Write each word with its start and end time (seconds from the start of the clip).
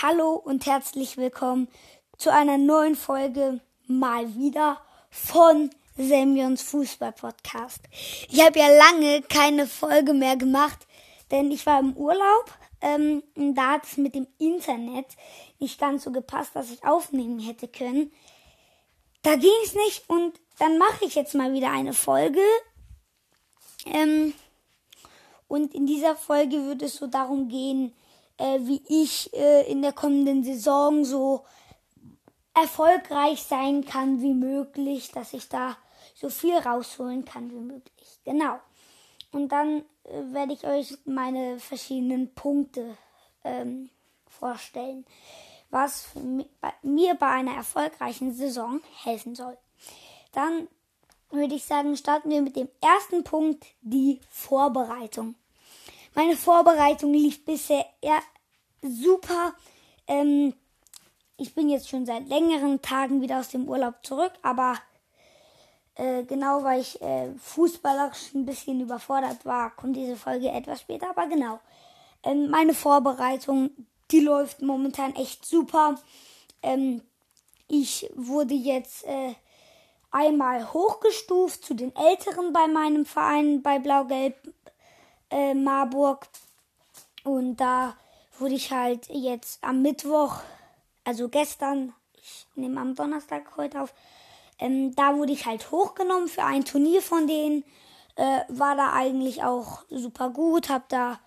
Hallo 0.00 0.34
und 0.34 0.64
herzlich 0.64 1.16
willkommen 1.16 1.66
zu 2.18 2.32
einer 2.32 2.56
neuen 2.56 2.94
Folge 2.94 3.58
mal 3.88 4.32
wieder 4.36 4.80
von 5.10 5.70
Semyons 5.96 6.62
Fußball 6.62 7.10
Podcast. 7.10 7.80
Ich 8.30 8.40
habe 8.40 8.60
ja 8.60 8.68
lange 8.68 9.22
keine 9.22 9.66
Folge 9.66 10.14
mehr 10.14 10.36
gemacht, 10.36 10.86
denn 11.32 11.50
ich 11.50 11.66
war 11.66 11.80
im 11.80 11.96
Urlaub. 11.96 12.44
Ähm, 12.80 13.24
da 13.34 13.72
hat 13.72 13.86
es 13.86 13.96
mit 13.96 14.14
dem 14.14 14.28
Internet 14.38 15.06
nicht 15.58 15.80
ganz 15.80 16.04
so 16.04 16.12
gepasst, 16.12 16.54
dass 16.54 16.70
ich 16.70 16.84
aufnehmen 16.84 17.40
hätte 17.40 17.66
können. 17.66 18.12
Da 19.22 19.34
ging 19.34 19.50
es 19.64 19.74
nicht 19.74 20.08
und 20.08 20.38
dann 20.60 20.78
mache 20.78 21.06
ich 21.06 21.16
jetzt 21.16 21.34
mal 21.34 21.52
wieder 21.54 21.72
eine 21.72 21.92
Folge. 21.92 22.44
Ähm, 23.84 24.32
und 25.48 25.74
in 25.74 25.86
dieser 25.86 26.14
Folge 26.14 26.66
wird 26.66 26.82
es 26.82 26.94
so 26.94 27.08
darum 27.08 27.48
gehen, 27.48 27.92
äh, 28.38 28.60
wie 28.62 28.82
ich 28.88 29.32
äh, 29.34 29.70
in 29.70 29.82
der 29.82 29.92
kommenden 29.92 30.42
Saison 30.42 31.04
so 31.04 31.44
erfolgreich 32.54 33.42
sein 33.42 33.84
kann 33.84 34.20
wie 34.22 34.34
möglich, 34.34 35.12
dass 35.12 35.32
ich 35.32 35.48
da 35.48 35.76
so 36.14 36.28
viel 36.28 36.56
rausholen 36.56 37.24
kann 37.24 37.50
wie 37.50 37.60
möglich. 37.60 38.20
Genau. 38.24 38.58
Und 39.30 39.52
dann 39.52 39.84
äh, 40.04 40.32
werde 40.32 40.52
ich 40.52 40.66
euch 40.66 40.96
meine 41.04 41.58
verschiedenen 41.58 42.34
Punkte 42.34 42.96
ähm, 43.44 43.90
vorstellen, 44.26 45.04
was 45.70 46.08
mir 46.82 47.14
bei 47.14 47.28
einer 47.28 47.54
erfolgreichen 47.54 48.32
Saison 48.32 48.80
helfen 49.04 49.34
soll. 49.34 49.56
Dann 50.32 50.68
würde 51.30 51.54
ich 51.54 51.64
sagen, 51.64 51.96
starten 51.96 52.30
wir 52.30 52.40
mit 52.40 52.56
dem 52.56 52.68
ersten 52.80 53.22
Punkt, 53.22 53.66
die 53.82 54.20
Vorbereitung. 54.30 55.34
Meine 56.14 56.36
Vorbereitung 56.36 57.12
lief 57.12 57.44
bisher 57.44 57.84
super. 58.82 59.54
Ähm, 60.06 60.54
ich 61.36 61.54
bin 61.54 61.68
jetzt 61.68 61.88
schon 61.88 62.06
seit 62.06 62.28
längeren 62.28 62.82
Tagen 62.82 63.20
wieder 63.20 63.40
aus 63.40 63.48
dem 63.48 63.68
Urlaub 63.68 63.94
zurück, 64.04 64.32
aber 64.42 64.76
äh, 65.94 66.24
genau 66.24 66.64
weil 66.64 66.80
ich 66.80 67.00
äh, 67.02 67.32
fußballerisch 67.38 68.34
ein 68.34 68.46
bisschen 68.46 68.80
überfordert 68.80 69.44
war, 69.44 69.74
kommt 69.76 69.96
diese 69.96 70.16
Folge 70.16 70.48
etwas 70.50 70.80
später, 70.80 71.10
aber 71.10 71.26
genau. 71.26 71.60
Ähm, 72.22 72.50
meine 72.50 72.74
Vorbereitung, 72.74 73.70
die 74.10 74.20
läuft 74.20 74.62
momentan 74.62 75.14
echt 75.14 75.44
super. 75.44 76.00
Ähm, 76.62 77.02
ich 77.68 78.10
wurde 78.16 78.54
jetzt 78.54 79.04
äh, 79.04 79.34
einmal 80.10 80.72
hochgestuft 80.72 81.64
zu 81.64 81.74
den 81.74 81.94
Älteren 81.94 82.52
bei 82.52 82.66
meinem 82.66 83.04
Verein 83.04 83.62
bei 83.62 83.78
Blau-Gelb 83.78 84.36
äh, 85.30 85.54
Marburg. 85.54 86.26
Und 87.24 87.56
da 87.56 87.96
wurde 88.38 88.54
ich 88.54 88.70
halt 88.70 89.08
jetzt 89.10 89.62
am 89.62 89.82
Mittwoch, 89.82 90.40
also 91.04 91.28
gestern, 91.28 91.92
ich 92.14 92.46
nehme 92.54 92.80
am 92.80 92.94
Donnerstag 92.94 93.56
heute 93.56 93.82
auf, 93.82 93.92
ähm, 94.58 94.94
da 94.94 95.16
wurde 95.16 95.32
ich 95.32 95.46
halt 95.46 95.70
hochgenommen 95.70 96.28
für 96.28 96.44
ein 96.44 96.64
Turnier 96.64 97.02
von 97.02 97.26
denen. 97.26 97.64
Äh, 98.16 98.40
war 98.48 98.74
da 98.74 98.92
eigentlich 98.92 99.44
auch 99.44 99.84
super 99.88 100.30
gut, 100.30 100.68
hab 100.68 100.88
da 100.88 101.20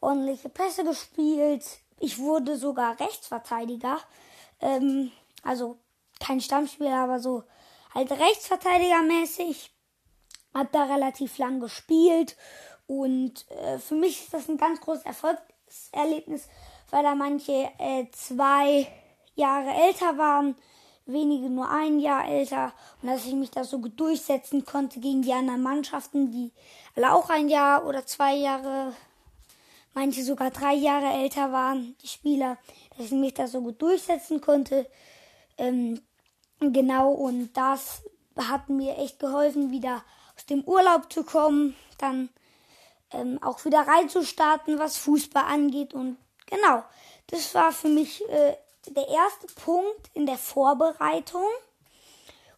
ordentliche 0.00 0.48
Pässe 0.48 0.84
gespielt. 0.84 1.64
Ich 2.00 2.18
wurde 2.18 2.56
sogar 2.56 2.98
Rechtsverteidiger. 2.98 3.98
Ähm, 4.60 5.12
also 5.44 5.78
kein 6.18 6.40
Stammspieler, 6.40 7.04
aber 7.04 7.20
so 7.20 7.44
halt 7.94 8.10
Rechtsverteidigermäßig. 8.10 9.71
Hab 10.54 10.72
da 10.72 10.84
relativ 10.84 11.38
lang 11.38 11.60
gespielt 11.60 12.36
und 12.86 13.46
äh, 13.50 13.78
für 13.78 13.94
mich 13.94 14.22
ist 14.22 14.34
das 14.34 14.48
ein 14.48 14.58
ganz 14.58 14.80
großes 14.80 15.04
Erfolgserlebnis, 15.04 16.48
weil 16.90 17.02
da 17.02 17.14
manche 17.14 17.70
äh, 17.78 18.06
zwei 18.12 18.86
Jahre 19.34 19.70
älter 19.70 20.18
waren, 20.18 20.56
wenige 21.06 21.48
nur 21.48 21.68
ein 21.70 21.98
Jahr 21.98 22.28
älter 22.28 22.72
und 23.00 23.08
dass 23.08 23.26
ich 23.26 23.34
mich 23.34 23.50
da 23.50 23.64
so 23.64 23.78
gut 23.78 23.98
durchsetzen 23.98 24.64
konnte 24.64 25.00
gegen 25.00 25.22
die 25.22 25.32
anderen 25.32 25.62
Mannschaften, 25.62 26.30
die 26.30 26.52
alle 26.94 27.12
auch 27.12 27.30
ein 27.30 27.48
Jahr 27.48 27.86
oder 27.86 28.06
zwei 28.06 28.34
Jahre, 28.34 28.92
manche 29.94 30.22
sogar 30.22 30.50
drei 30.50 30.74
Jahre 30.74 31.12
älter 31.12 31.52
waren, 31.52 31.96
die 32.02 32.08
Spieler, 32.08 32.58
dass 32.96 33.06
ich 33.06 33.12
mich 33.12 33.34
da 33.34 33.46
so 33.46 33.60
gut 33.62 33.80
durchsetzen 33.80 34.40
konnte. 34.40 34.86
Ähm, 35.58 36.00
genau, 36.60 37.12
und 37.12 37.52
das 37.54 38.02
hat 38.36 38.68
mir 38.68 38.98
echt 38.98 39.18
geholfen, 39.18 39.70
wieder 39.70 40.02
aus 40.36 40.46
dem 40.46 40.62
Urlaub 40.64 41.12
zu 41.12 41.24
kommen, 41.24 41.76
dann 41.98 42.28
ähm, 43.12 43.38
auch 43.42 43.64
wieder 43.64 43.86
reinzustarten, 43.86 44.78
was 44.78 44.96
Fußball 44.96 45.44
angeht. 45.44 45.94
Und 45.94 46.16
genau, 46.46 46.82
das 47.28 47.54
war 47.54 47.72
für 47.72 47.88
mich 47.88 48.26
äh, 48.28 48.56
der 48.88 49.08
erste 49.08 49.46
Punkt 49.62 50.10
in 50.14 50.26
der 50.26 50.38
Vorbereitung. 50.38 51.46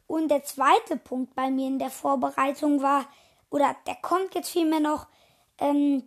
Und 0.06 0.28
der 0.28 0.44
zweite 0.44 0.96
Punkt 0.96 1.34
bei 1.34 1.50
mir 1.50 1.66
in 1.66 1.78
der 1.78 1.90
Vorbereitung 1.90 2.82
war, 2.82 3.06
oder 3.50 3.74
der 3.86 3.96
kommt 3.96 4.34
jetzt 4.34 4.50
vielmehr 4.50 4.80
noch 4.80 5.06
ähm, 5.58 6.06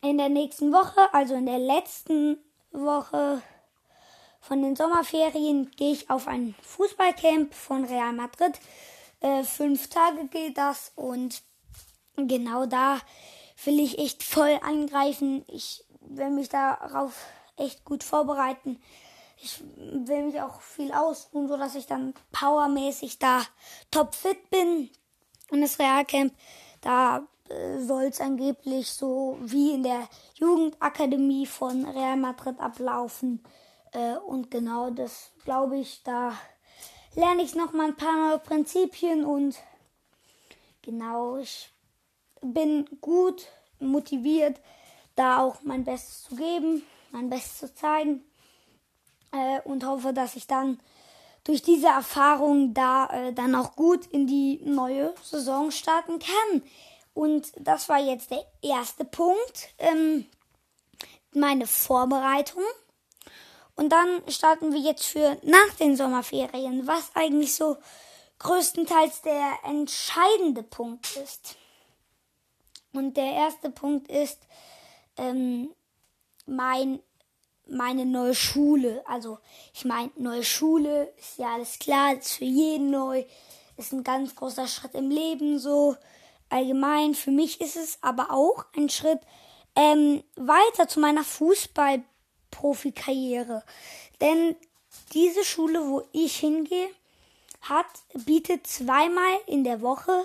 in 0.00 0.18
der 0.18 0.28
nächsten 0.28 0.72
Woche, 0.72 1.12
also 1.12 1.34
in 1.34 1.46
der 1.46 1.58
letzten 1.58 2.38
Woche 2.70 3.42
von 4.48 4.62
den 4.62 4.76
Sommerferien, 4.76 5.70
gehe 5.72 5.92
ich 5.92 6.08
auf 6.08 6.26
ein 6.26 6.54
Fußballcamp 6.62 7.52
von 7.52 7.84
Real 7.84 8.14
Madrid. 8.14 8.58
Äh, 9.20 9.44
fünf 9.44 9.90
Tage 9.90 10.26
geht 10.28 10.56
das 10.56 10.90
und 10.96 11.42
genau 12.16 12.64
da 12.64 12.98
will 13.66 13.78
ich 13.78 13.98
echt 13.98 14.22
voll 14.22 14.58
angreifen. 14.62 15.44
Ich 15.48 15.84
will 16.00 16.30
mich 16.30 16.48
darauf 16.48 17.26
echt 17.56 17.84
gut 17.84 18.02
vorbereiten. 18.02 18.80
Ich 19.36 19.62
will 19.76 20.22
mich 20.22 20.40
auch 20.40 20.62
viel 20.62 20.92
ausruhen, 20.92 21.46
so 21.48 21.58
dass 21.58 21.74
ich 21.74 21.86
dann 21.86 22.14
powermäßig 22.32 23.18
da 23.18 23.42
topfit 23.90 24.48
bin. 24.48 24.88
Und 25.50 25.60
das 25.60 25.78
Realcamp, 25.78 26.32
da 26.80 27.22
äh, 27.50 27.80
soll 27.80 28.04
es 28.04 28.22
angeblich 28.22 28.90
so 28.90 29.36
wie 29.42 29.72
in 29.74 29.82
der 29.82 30.08
Jugendakademie 30.36 31.44
von 31.44 31.84
Real 31.84 32.16
Madrid 32.16 32.58
ablaufen. 32.58 33.44
Äh, 33.92 34.16
und 34.16 34.50
genau 34.50 34.90
das 34.90 35.30
glaube 35.44 35.78
ich, 35.78 36.02
da 36.02 36.32
lerne 37.14 37.42
ich 37.42 37.54
noch 37.54 37.72
mal 37.72 37.88
ein 37.88 37.96
paar 37.96 38.28
neue 38.28 38.38
Prinzipien 38.38 39.24
und 39.24 39.56
genau, 40.82 41.38
ich 41.38 41.70
bin 42.40 42.86
gut 43.00 43.46
motiviert, 43.80 44.60
da 45.16 45.42
auch 45.42 45.62
mein 45.62 45.84
Bestes 45.84 46.24
zu 46.24 46.36
geben, 46.36 46.82
mein 47.10 47.28
Bestes 47.28 47.58
zu 47.58 47.74
zeigen 47.74 48.22
äh, 49.32 49.60
und 49.62 49.84
hoffe, 49.84 50.12
dass 50.12 50.36
ich 50.36 50.46
dann 50.46 50.78
durch 51.44 51.62
diese 51.62 51.86
Erfahrung 51.88 52.74
da 52.74 53.06
äh, 53.06 53.32
dann 53.32 53.54
auch 53.54 53.74
gut 53.74 54.06
in 54.06 54.26
die 54.26 54.60
neue 54.64 55.14
Saison 55.22 55.70
starten 55.70 56.18
kann. 56.18 56.62
Und 57.14 57.52
das 57.58 57.88
war 57.88 57.98
jetzt 57.98 58.30
der 58.30 58.44
erste 58.62 59.04
Punkt, 59.04 59.70
ähm, 59.78 60.26
meine 61.32 61.66
Vorbereitung. 61.66 62.62
Und 63.78 63.90
dann 63.90 64.22
starten 64.26 64.72
wir 64.72 64.80
jetzt 64.80 65.04
für 65.04 65.38
nach 65.42 65.72
den 65.78 65.94
Sommerferien, 65.94 66.88
was 66.88 67.12
eigentlich 67.14 67.54
so 67.54 67.76
größtenteils 68.40 69.22
der 69.22 69.52
entscheidende 69.62 70.64
Punkt 70.64 71.14
ist. 71.16 71.54
Und 72.92 73.16
der 73.16 73.32
erste 73.34 73.70
Punkt 73.70 74.10
ist 74.10 74.40
ähm, 75.16 75.72
mein, 76.44 76.98
meine 77.68 78.04
neue 78.04 78.34
Schule. 78.34 79.04
Also 79.06 79.38
ich 79.72 79.84
meine, 79.84 80.10
neue 80.16 80.42
Schule 80.42 81.14
ist 81.16 81.38
ja 81.38 81.54
alles 81.54 81.78
klar, 81.78 82.14
ist 82.14 82.32
für 82.32 82.46
jeden 82.46 82.90
neu, 82.90 83.24
ist 83.76 83.92
ein 83.92 84.02
ganz 84.02 84.34
großer 84.34 84.66
Schritt 84.66 84.96
im 84.96 85.08
Leben 85.08 85.60
so. 85.60 85.94
Allgemein, 86.48 87.14
für 87.14 87.30
mich 87.30 87.60
ist 87.60 87.76
es 87.76 87.98
aber 88.00 88.32
auch 88.32 88.64
ein 88.76 88.88
Schritt 88.88 89.20
ähm, 89.76 90.24
weiter 90.34 90.88
zu 90.88 90.98
meiner 90.98 91.22
Fußballprofikarriere. 92.50 93.62
Denn 94.20 94.56
diese 95.12 95.44
Schule, 95.44 95.80
wo 95.88 96.02
ich 96.12 96.36
hingehe, 96.36 96.88
hat, 97.62 97.86
bietet 98.24 98.66
zweimal 98.66 99.38
in 99.46 99.64
der 99.64 99.80
Woche 99.80 100.24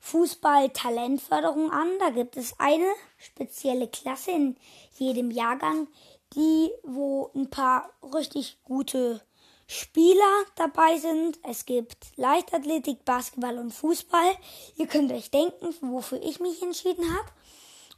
Fußball-Talentförderung 0.00 1.70
an. 1.70 1.88
Da 1.98 2.10
gibt 2.10 2.36
es 2.36 2.58
eine 2.58 2.92
spezielle 3.18 3.88
Klasse 3.88 4.32
in 4.32 4.56
jedem 4.98 5.30
Jahrgang, 5.30 5.88
die, 6.34 6.70
wo 6.82 7.30
ein 7.34 7.48
paar 7.50 7.90
richtig 8.14 8.58
gute 8.64 9.20
Spieler 9.68 10.44
dabei 10.56 10.98
sind. 10.98 11.38
Es 11.42 11.64
gibt 11.64 11.96
Leichtathletik, 12.16 13.04
Basketball 13.04 13.58
und 13.58 13.72
Fußball. 13.72 14.36
Ihr 14.76 14.86
könnt 14.86 15.12
euch 15.12 15.30
denken, 15.30 15.74
wofür 15.80 16.22
ich 16.22 16.40
mich 16.40 16.62
entschieden 16.62 17.04
habe. 17.16 17.28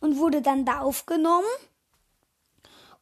Und 0.01 0.19
wurde 0.19 0.43
dann 0.43 0.65
da 0.65 0.81
aufgenommen. 0.81 1.45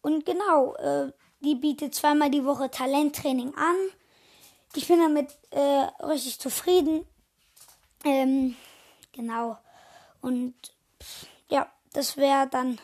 Und 0.07 0.25
genau, 0.25 0.75
äh, 0.77 1.13
die 1.41 1.57
bietet 1.57 1.95
zweimal 1.95 2.31
die 2.31 2.45
Woche 2.45 2.71
Talenttraining 2.71 3.55
an. 3.57 3.77
Ich 4.77 4.87
bin 4.87 5.01
damit 5.01 5.31
äh, 5.51 6.05
richtig 6.05 6.39
zufrieden. 6.39 7.05
Ähm, 8.05 8.55
Genau. 9.17 9.57
Und 10.21 10.55
ja, 11.49 11.71
das 11.95 12.17
wäre 12.19 12.47
dann 12.49 12.79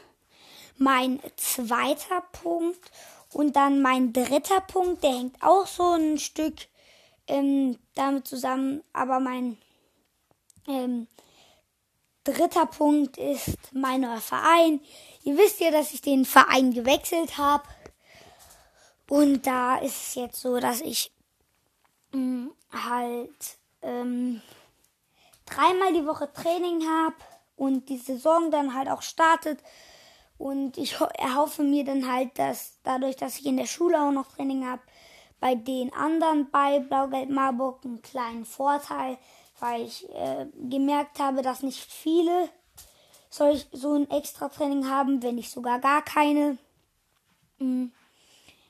mein 0.78 1.20
zweiter 1.36 2.22
Punkt. 2.32 2.90
Und 3.32 3.56
dann 3.56 3.80
mein 3.80 4.12
dritter 4.12 4.60
Punkt, 4.60 5.04
der 5.04 5.12
hängt 5.12 5.42
auch 5.42 5.66
so 5.66 5.92
ein 5.92 6.18
Stück 6.18 6.54
ähm, 7.26 7.78
damit 7.94 8.26
zusammen. 8.26 8.82
Aber 8.92 9.20
mein 9.20 9.58
ähm, 10.66 11.06
dritter 12.24 12.66
Punkt 12.66 13.16
ist 13.16 13.58
mein 13.72 14.02
neuer 14.02 14.20
Verein. 14.20 14.80
Ihr 15.24 15.36
wisst 15.36 15.60
ja, 15.60 15.70
dass 15.70 15.92
ich 15.92 16.00
den 16.00 16.24
Verein 16.24 16.72
gewechselt 16.72 17.38
habe. 17.38 17.64
Und 19.08 19.46
da 19.46 19.76
ist 19.76 20.08
es 20.08 20.14
jetzt 20.14 20.40
so, 20.40 20.58
dass 20.58 20.80
ich 20.80 21.12
mh, 22.12 22.18
mm, 22.18 22.52
halt 22.72 23.58
ähm, 23.82 24.40
dreimal 25.46 25.92
die 25.92 26.06
Woche 26.06 26.32
Training 26.32 26.82
habe 26.88 27.16
und 27.56 27.88
die 27.88 27.98
Saison 27.98 28.50
dann 28.50 28.74
halt 28.74 28.88
auch 28.88 29.02
startet. 29.02 29.58
Und 30.38 30.78
ich 30.78 30.96
erhoffe 31.18 31.62
mir 31.62 31.84
dann 31.84 32.10
halt, 32.10 32.38
dass 32.38 32.78
dadurch, 32.82 33.16
dass 33.16 33.38
ich 33.38 33.46
in 33.46 33.56
der 33.56 33.66
Schule 33.66 34.00
auch 34.00 34.10
noch 34.10 34.32
Training 34.32 34.66
habe, 34.66 34.82
bei 35.40 35.54
den 35.56 35.92
anderen 35.92 36.50
bei 36.50 36.78
Blau-Gelb 36.78 37.28
Marburg 37.28 37.84
einen 37.84 38.00
kleinen 38.00 38.44
Vorteil, 38.44 39.18
weil 39.62 39.82
ich 39.82 40.08
äh, 40.10 40.46
gemerkt 40.68 41.20
habe, 41.20 41.40
dass 41.40 41.62
nicht 41.62 41.78
viele 41.78 42.48
solch, 43.30 43.68
so 43.70 43.94
ein 43.94 44.10
extra 44.10 44.48
Training 44.48 44.88
haben, 44.90 45.22
wenn 45.22 45.36
nicht 45.36 45.52
sogar 45.52 45.78
gar 45.78 46.02
keine. 46.02 46.58
Mhm. 47.60 47.92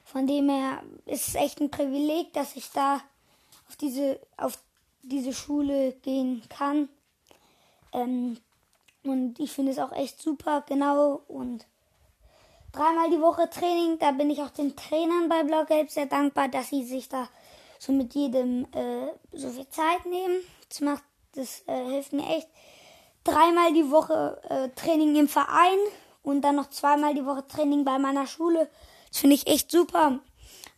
Von 0.05 0.27
dem 0.27 0.51
her 0.51 0.83
ist 1.07 1.29
es 1.29 1.35
echt 1.35 1.63
ein 1.63 1.71
Privileg, 1.71 2.35
dass 2.35 2.57
ich 2.57 2.71
da 2.73 3.01
auf 3.69 3.77
diese, 3.77 4.21
auf 4.37 4.59
diese 5.03 5.33
Schule 5.33 5.93
gehen 6.03 6.43
kann. 6.51 6.91
Ähm, 7.95 8.37
und 9.03 9.41
ich 9.41 9.51
finde 9.51 9.73
es 9.73 9.79
auch 9.79 9.93
echt 9.93 10.21
super, 10.21 10.63
genau. 10.69 11.23
Und 11.27 11.65
dreimal 12.71 13.09
die 13.09 13.23
Woche 13.23 13.49
Training, 13.49 13.99
da 13.99 14.13
bin 14.13 14.29
ich 14.29 14.43
auch 14.43 14.51
den 14.51 14.77
Trainern 14.77 15.31
bei 15.31 15.43
Blau-Gelb 15.43 15.91
sehr 15.91 16.07
dankbar, 16.07 16.49
dass 16.49 16.69
sie 16.69 16.85
sich 16.85 17.09
da 17.09 17.31
so 17.79 17.93
mit 17.93 18.15
jedem 18.15 18.67
äh, 18.73 19.09
so 19.33 19.49
viel 19.49 19.69
Zeit 19.71 20.05
nehmen. 20.05 20.37
Das 20.73 20.81
macht, 20.81 21.05
das 21.35 21.63
äh, 21.67 21.85
hilft 21.85 22.15
mir 22.15 22.27
echt. 22.35 22.49
Dreimal 23.25 23.75
die 23.75 23.91
Woche 23.91 24.41
äh, 24.49 24.69
Training 24.71 25.17
im 25.17 25.29
Verein 25.29 25.79
und 26.23 26.41
dann 26.41 26.57
noch 26.57 26.71
zweimal 26.71 27.15
die 27.15 27.27
Woche 27.27 27.47
Training 27.47 27.85
bei 27.85 27.99
meiner 27.99 28.27
Schule. 28.27 28.71
Das 29.11 29.19
finde 29.19 29.37
ich 29.37 29.47
echt 29.47 29.71
super, 29.71 30.21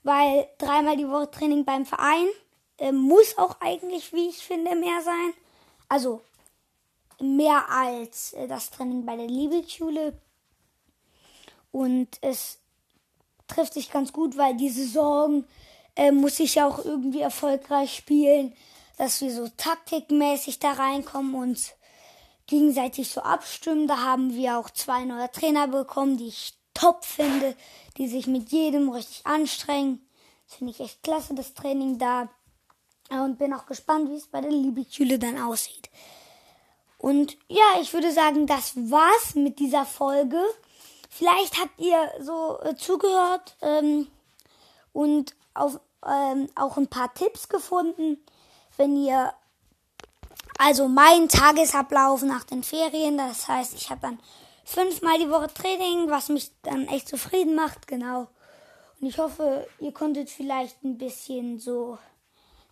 weil 0.02 0.48
dreimal 0.58 0.96
die 0.96 1.08
Woche 1.08 1.30
Training 1.30 1.64
beim 1.64 1.86
Verein 1.86 2.26
äh, 2.78 2.90
muss 2.90 3.38
auch 3.38 3.60
eigentlich, 3.60 4.12
wie 4.12 4.30
ich 4.30 4.38
finde, 4.38 4.74
mehr 4.74 5.00
sein. 5.02 5.32
Also 5.88 6.22
mehr 7.20 7.70
als 7.70 8.32
äh, 8.32 8.48
das 8.48 8.70
Training 8.70 9.06
bei 9.06 9.14
der 9.14 9.28
Liebelschule. 9.28 10.18
Und 11.70 12.18
es 12.20 12.58
trifft 13.46 13.74
sich 13.74 13.92
ganz 13.92 14.12
gut, 14.12 14.36
weil 14.36 14.56
die 14.56 14.70
Saison 14.70 15.44
äh, 15.94 16.10
muss 16.10 16.40
ich 16.40 16.56
ja 16.56 16.66
auch 16.66 16.84
irgendwie 16.84 17.20
erfolgreich 17.20 17.94
spielen, 17.94 18.54
dass 18.96 19.20
wir 19.20 19.32
so 19.32 19.48
taktikmäßig 19.56 20.58
da 20.58 20.72
reinkommen 20.72 21.34
und 21.34 21.74
gegenseitig 22.46 23.10
so 23.10 23.20
abstimmen. 23.20 23.88
Da 23.88 23.98
haben 23.98 24.34
wir 24.34 24.58
auch 24.58 24.70
zwei 24.70 25.04
neue 25.04 25.30
Trainer 25.30 25.68
bekommen, 25.68 26.16
die 26.16 26.28
ich 26.28 26.54
top 26.74 27.04
finde, 27.04 27.56
die 27.96 28.08
sich 28.08 28.26
mit 28.26 28.50
jedem 28.50 28.88
richtig 28.90 29.26
anstrengen. 29.26 30.06
Das 30.46 30.56
finde 30.56 30.72
ich 30.72 30.80
echt 30.80 31.02
klasse, 31.02 31.34
das 31.34 31.54
Training 31.54 31.98
da. 31.98 32.28
Und 33.10 33.38
bin 33.38 33.52
auch 33.52 33.66
gespannt, 33.66 34.10
wie 34.10 34.16
es 34.16 34.26
bei 34.26 34.40
der 34.40 34.50
Liebekühle 34.50 35.18
dann 35.18 35.40
aussieht. 35.40 35.90
Und 36.98 37.36
ja, 37.48 37.80
ich 37.82 37.92
würde 37.92 38.12
sagen, 38.12 38.46
das 38.46 38.76
war's 38.76 39.34
mit 39.34 39.58
dieser 39.58 39.84
Folge. 39.84 40.40
Vielleicht 41.10 41.60
habt 41.60 41.78
ihr 41.78 42.10
so 42.20 42.58
äh, 42.62 42.74
zugehört 42.76 43.56
ähm, 43.60 44.08
und 44.92 45.36
auf, 45.52 45.78
ähm, 46.06 46.48
auch 46.54 46.78
ein 46.78 46.88
paar 46.88 47.12
Tipps 47.12 47.48
gefunden, 47.48 48.24
wenn 48.76 48.96
ihr 48.96 49.32
also 50.58 50.88
mein 50.88 51.28
Tagesablauf 51.28 52.22
nach 52.22 52.44
den 52.44 52.62
Ferien, 52.62 53.18
das 53.18 53.48
heißt, 53.48 53.74
ich 53.74 53.90
habe 53.90 54.00
dann 54.02 54.20
fünfmal 54.64 55.18
die 55.18 55.30
Woche 55.30 55.52
Training, 55.52 56.10
was 56.10 56.28
mich 56.28 56.50
dann 56.62 56.86
echt 56.88 57.08
zufrieden 57.08 57.54
macht, 57.54 57.86
genau. 57.86 58.28
Und 59.00 59.08
ich 59.08 59.18
hoffe, 59.18 59.66
ihr 59.80 59.92
konntet 59.92 60.30
vielleicht 60.30 60.82
ein 60.84 60.96
bisschen 60.96 61.58
so 61.58 61.98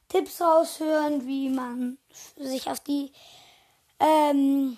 Tipps 0.09 0.41
raushören, 0.41 1.27
wie 1.27 1.49
man 1.49 1.99
sich 2.37 2.71
auf 2.71 2.81
die 2.81 3.13
ähm, 3.99 4.77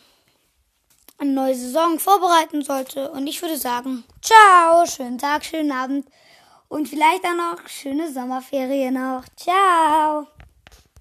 eine 1.19 1.33
neue 1.33 1.55
Saison 1.55 1.99
vorbereiten 1.99 2.63
sollte. 2.63 3.11
Und 3.11 3.27
ich 3.27 3.41
würde 3.43 3.59
sagen, 3.59 4.05
ciao, 4.23 4.87
schönen 4.87 5.19
Tag, 5.19 5.45
schönen 5.45 5.73
Abend 5.73 6.07
und 6.69 6.89
vielleicht 6.89 7.25
dann 7.25 7.37
noch 7.37 7.69
schöne 7.69 8.13
Sommerferien 8.13 8.95
noch. 8.95 9.25
Ciao. 9.37 10.27